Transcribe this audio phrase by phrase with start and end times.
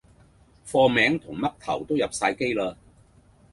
[0.65, 2.75] 貨名同嘜頭都入哂機啦